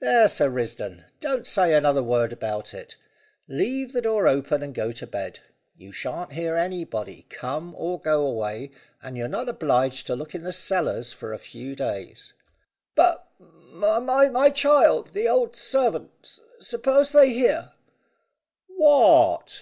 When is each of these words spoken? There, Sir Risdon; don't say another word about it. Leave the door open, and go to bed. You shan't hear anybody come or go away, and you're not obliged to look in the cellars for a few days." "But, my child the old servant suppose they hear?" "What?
There, 0.00 0.28
Sir 0.28 0.48
Risdon; 0.48 1.04
don't 1.20 1.46
say 1.46 1.74
another 1.74 2.02
word 2.02 2.32
about 2.32 2.72
it. 2.72 2.96
Leave 3.48 3.92
the 3.92 4.00
door 4.00 4.26
open, 4.26 4.62
and 4.62 4.72
go 4.74 4.92
to 4.92 5.06
bed. 5.06 5.40
You 5.76 5.92
shan't 5.92 6.32
hear 6.32 6.56
anybody 6.56 7.26
come 7.28 7.74
or 7.76 8.00
go 8.00 8.24
away, 8.24 8.70
and 9.02 9.14
you're 9.18 9.28
not 9.28 9.46
obliged 9.46 10.06
to 10.06 10.16
look 10.16 10.34
in 10.34 10.42
the 10.42 10.54
cellars 10.54 11.12
for 11.12 11.34
a 11.34 11.38
few 11.38 11.76
days." 11.76 12.32
"But, 12.94 13.28
my 13.74 14.48
child 14.48 15.08
the 15.12 15.28
old 15.28 15.54
servant 15.54 16.40
suppose 16.58 17.12
they 17.12 17.34
hear?" 17.34 17.72
"What? 18.68 19.54